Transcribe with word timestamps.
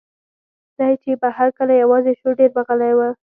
دی 0.77 0.93
چې 1.01 1.11
به 1.21 1.29
هر 1.37 1.49
کله 1.57 1.73
یوازې 1.83 2.13
شو، 2.19 2.29
ډېر 2.39 2.49
به 2.55 2.61
غلی 2.67 2.93
و. 2.95 2.99